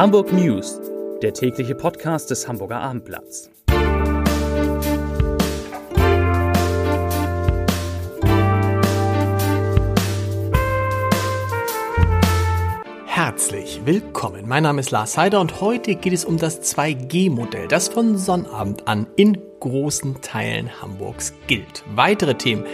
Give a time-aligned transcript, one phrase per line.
[0.00, 0.80] Hamburg News,
[1.20, 3.50] der tägliche Podcast des Hamburger Abendblatts.
[13.04, 14.48] Herzlich willkommen.
[14.48, 18.88] Mein Name ist Lars Heider und heute geht es um das 2G-Modell, das von Sonnabend
[18.88, 21.84] an in großen Teilen Hamburgs gilt.
[21.94, 22.64] Weitere Themen.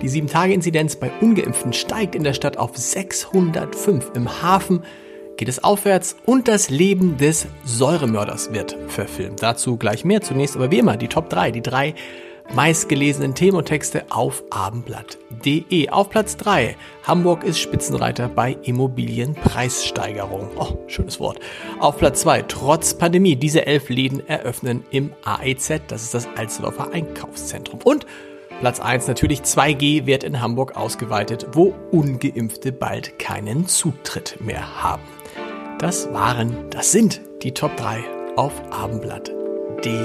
[0.00, 4.12] Die 7-Tage-Inzidenz bei Ungeimpften steigt in der Stadt auf 605.
[4.14, 4.82] Im Hafen
[5.40, 9.42] geht es aufwärts und das Leben des Säuremörders wird verfilmt.
[9.42, 10.20] Dazu gleich mehr.
[10.20, 11.94] Zunächst aber wie immer die Top 3, die drei
[12.54, 15.88] meistgelesenen Themen und Texte auf abendblatt.de.
[15.88, 16.76] Auf Platz 3.
[17.04, 20.50] Hamburg ist Spitzenreiter bei Immobilienpreissteigerung.
[20.58, 21.40] Oh, schönes Wort.
[21.78, 22.42] Auf Platz 2.
[22.42, 23.36] Trotz Pandemie.
[23.36, 25.80] Diese elf Läden eröffnen im AEZ.
[25.88, 27.80] Das ist das Alsterdorfer Einkaufszentrum.
[27.82, 28.04] Und
[28.60, 35.19] Platz 1 natürlich 2G wird in Hamburg ausgeweitet, wo ungeimpfte bald keinen Zutritt mehr haben.
[35.80, 38.04] Das waren, das sind die Top 3
[38.36, 40.04] auf abendblatt.de.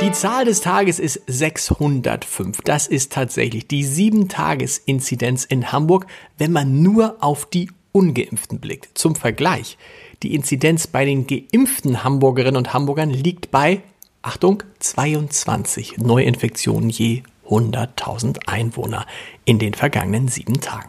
[0.00, 2.62] Die Zahl des Tages ist 605.
[2.62, 6.06] Das ist tatsächlich die 7-Tages-Inzidenz in Hamburg,
[6.38, 8.96] wenn man nur auf die Ungeimpften blickt.
[8.96, 9.76] Zum Vergleich,
[10.22, 13.82] die Inzidenz bei den geimpften Hamburgerinnen und Hamburgern liegt bei,
[14.22, 19.04] Achtung, 22 Neuinfektionen je 100.000 Einwohner
[19.44, 20.88] in den vergangenen sieben Tagen.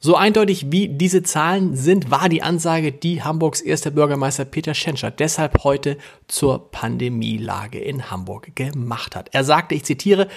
[0.00, 5.10] So eindeutig wie diese Zahlen sind, war die Ansage, die Hamburgs erster Bürgermeister Peter Schenscher
[5.10, 9.30] deshalb heute zur Pandemielage in Hamburg gemacht hat.
[9.32, 10.28] Er sagte, ich zitiere,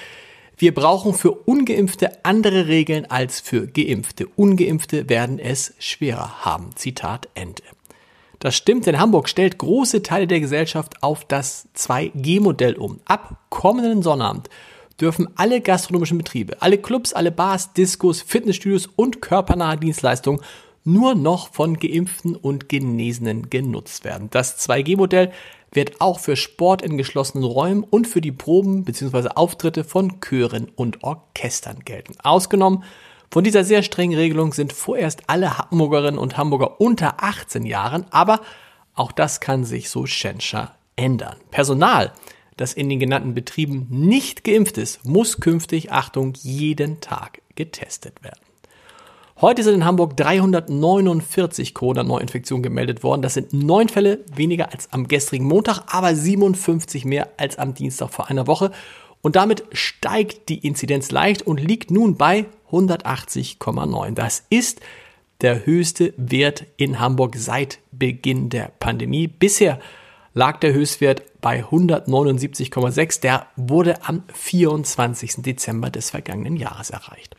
[0.57, 4.27] wir brauchen für ungeimpfte andere Regeln als für geimpfte.
[4.35, 6.71] Ungeimpfte werden es schwerer haben.
[6.75, 7.63] Zitat Ende.
[8.39, 12.99] Das stimmt, denn Hamburg stellt große Teile der Gesellschaft auf das 2G-Modell um.
[13.05, 14.49] Ab kommenden Sonnabend
[15.01, 20.41] dürfen alle gastronomischen Betriebe, alle Clubs, alle Bars, Diskos, Fitnessstudios und körpernahe Dienstleistungen
[20.83, 24.29] nur noch von Geimpften und Genesenen genutzt werden.
[24.31, 25.31] Das 2G-Modell
[25.71, 29.29] wird auch für Sport in geschlossenen Räumen und für die Proben bzw.
[29.35, 32.15] Auftritte von Chören und Orchestern gelten.
[32.23, 32.83] Ausgenommen
[33.29, 38.41] von dieser sehr strengen Regelung sind vorerst alle Hamburgerinnen und Hamburger unter 18 Jahren, aber
[38.93, 41.37] auch das kann sich so Schenscher ändern.
[41.49, 42.11] Personal
[42.57, 48.39] das in den genannten Betrieben nicht geimpft ist, muss künftig, Achtung, jeden Tag getestet werden.
[49.41, 53.23] Heute sind in Hamburg 349 Corona-Neuinfektionen gemeldet worden.
[53.23, 58.11] Das sind neun Fälle weniger als am gestrigen Montag, aber 57 mehr als am Dienstag
[58.11, 58.71] vor einer Woche.
[59.21, 64.13] Und damit steigt die Inzidenz leicht und liegt nun bei 180,9.
[64.13, 64.81] Das ist
[65.41, 69.27] der höchste Wert in Hamburg seit Beginn der Pandemie.
[69.27, 69.79] Bisher
[70.33, 73.21] lag der Höchstwert bei 179,6.
[73.21, 75.35] Der wurde am 24.
[75.37, 77.35] Dezember des vergangenen Jahres erreicht.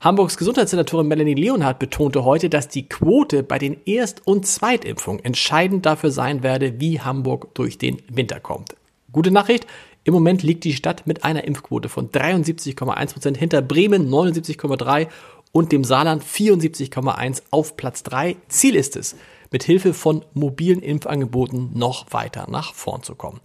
[0.00, 5.86] Hamburgs Gesundheitssenatorin Melanie Leonhardt betonte heute, dass die Quote bei den Erst- und Zweitimpfungen entscheidend
[5.86, 8.76] dafür sein werde, wie Hamburg durch den Winter kommt.
[9.10, 9.66] Gute Nachricht,
[10.04, 15.08] im Moment liegt die Stadt mit einer Impfquote von 73,1 Prozent hinter Bremen 79,3
[15.50, 18.36] und dem Saarland 74,1 auf Platz 3.
[18.48, 19.16] Ziel ist es,
[19.50, 23.40] mit Hilfe von mobilen Impfangeboten noch weiter nach vorn zu kommen.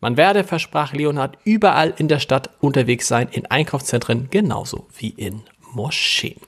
[0.00, 5.42] Man werde, versprach Leonhard, überall in der Stadt unterwegs sein, in Einkaufszentren genauso wie in
[5.72, 6.40] Moscheen.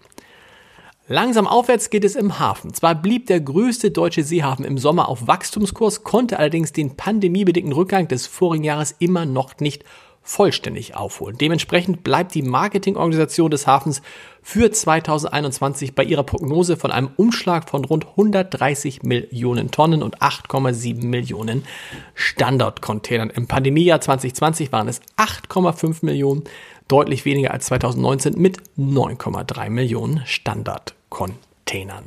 [1.08, 2.72] Langsam aufwärts geht es im Hafen.
[2.72, 8.06] Zwar blieb der größte deutsche Seehafen im Sommer auf Wachstumskurs, konnte allerdings den pandemiebedingten Rückgang
[8.06, 9.82] des vorigen Jahres immer noch nicht
[10.22, 11.38] vollständig aufholen.
[11.38, 14.02] Dementsprechend bleibt die Marketingorganisation des Hafens
[14.42, 21.04] für 2021 bei ihrer Prognose von einem Umschlag von rund 130 Millionen Tonnen und 8,7
[21.04, 21.64] Millionen
[22.14, 23.30] Standardcontainern.
[23.30, 26.44] Im Pandemiejahr 2020 waren es 8,5 Millionen,
[26.88, 32.04] deutlich weniger als 2019 mit 9,3 Millionen Standardcontainern.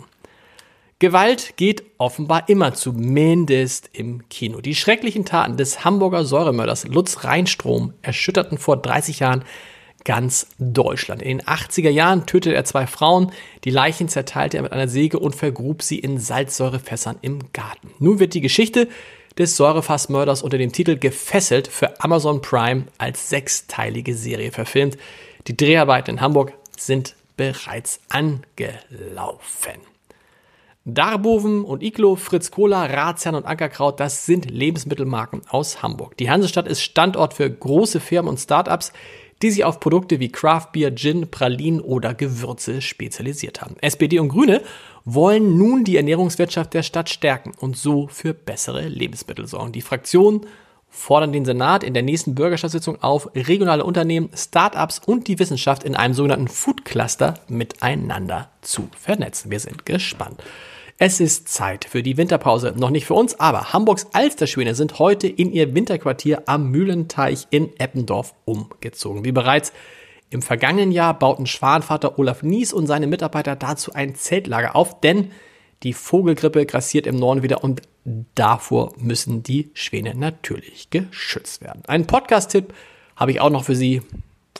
[0.99, 4.61] Gewalt geht offenbar immer zumindest im Kino.
[4.61, 9.43] Die schrecklichen Taten des Hamburger Säuremörders Lutz Reinstrom erschütterten vor 30 Jahren
[10.05, 11.21] ganz Deutschland.
[11.21, 13.31] In den 80er Jahren tötete er zwei Frauen,
[13.63, 17.91] die Leichen zerteilte er mit einer Säge und vergrub sie in Salzsäurefässern im Garten.
[17.99, 18.87] Nun wird die Geschichte
[19.37, 24.97] des Säurefassmörders unter dem Titel Gefesselt für Amazon Prime als sechsteilige Serie verfilmt.
[25.47, 29.92] Die Dreharbeiten in Hamburg sind bereits angelaufen.
[30.85, 36.17] Darboven und Iglo, Fritz Cola, Ratsherrn und Ankerkraut, das sind Lebensmittelmarken aus Hamburg.
[36.17, 38.91] Die Hansestadt ist Standort für große Firmen und Startups,
[39.41, 43.77] die sich auf Produkte wie Craft Beer, Gin, Pralinen oder Gewürze spezialisiert haben.
[43.79, 44.61] SPD und Grüne
[45.05, 49.71] wollen nun die Ernährungswirtschaft der Stadt stärken und so für bessere Lebensmittel sorgen.
[49.71, 50.41] Die Fraktionen
[50.93, 55.95] fordern den Senat in der nächsten Bürgerschaftssitzung auf, regionale Unternehmen, Startups und die Wissenschaft in
[55.95, 59.49] einem sogenannten Food Cluster miteinander zu vernetzen.
[59.49, 60.43] Wir sind gespannt.
[60.99, 62.75] Es ist Zeit für die Winterpause.
[62.77, 67.71] Noch nicht für uns, aber Hamburgs Alsterschwäne sind heute in ihr Winterquartier am Mühlenteich in
[67.79, 69.25] Eppendorf umgezogen.
[69.25, 69.73] Wie bereits
[70.29, 75.31] im vergangenen Jahr bauten Schwanvater Olaf Nies und seine Mitarbeiter dazu ein Zeltlager auf, denn
[75.81, 77.81] die Vogelgrippe grassiert im Norden wieder und
[78.35, 81.83] davor müssen die Schwäne natürlich geschützt werden.
[81.87, 82.73] Ein Podcast-Tipp
[83.15, 84.01] habe ich auch noch für Sie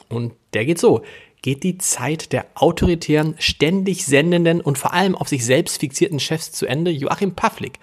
[0.08, 1.02] und der geht so
[1.44, 6.52] geht die Zeit der autoritären, ständig sendenden und vor allem auf sich selbst fixierten Chefs
[6.52, 6.90] zu Ende.
[6.90, 7.78] Joachim Pavlik,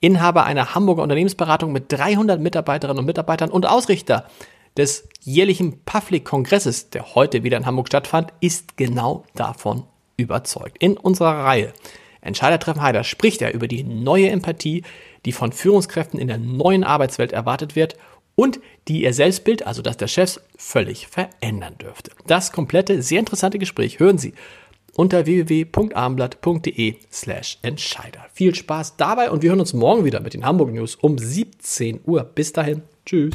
[0.00, 4.26] Inhaber einer Hamburger Unternehmensberatung mit 300 Mitarbeiterinnen und Mitarbeitern und Ausrichter
[4.76, 9.84] des jährlichen Pavlik-Kongresses, der heute wieder in Hamburg stattfand, ist genau davon
[10.16, 10.78] überzeugt.
[10.80, 11.72] In unserer Reihe
[12.24, 14.82] Entscheidertreffen Heider spricht er über die neue Empathie,
[15.24, 17.96] die von Führungskräften in der neuen Arbeitswelt erwartet wird
[18.34, 22.10] und die ihr Selbstbild, also das der Chefs, völlig verändern dürfte.
[22.26, 24.34] Das komplette, sehr interessante Gespräch hören Sie
[24.96, 28.24] unter www.abendblatt.de slash Entscheider.
[28.32, 32.00] Viel Spaß dabei und wir hören uns morgen wieder mit den Hamburg News um 17
[32.04, 32.24] Uhr.
[32.24, 32.82] Bis dahin.
[33.04, 33.34] Tschüss.